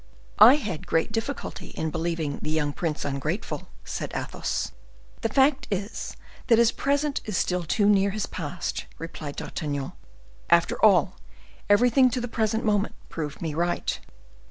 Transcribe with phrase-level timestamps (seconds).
[0.39, 4.71] "I had great difficulty in believing the young prince ungrateful," said Athos.
[5.21, 9.91] "The fact is, that his present is still too near his past," replied D'Artagnan;
[10.49, 11.19] "after all,
[11.69, 13.99] everything to the present moment proved me right."